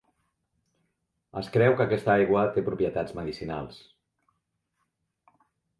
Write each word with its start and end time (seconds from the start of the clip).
Es 1.41 1.51
creu 1.57 1.75
que 1.81 1.85
aquesta 1.87 2.13
aigua 2.15 2.47
té 2.57 2.65
propietats 2.71 3.17
medicinals. 3.21 3.79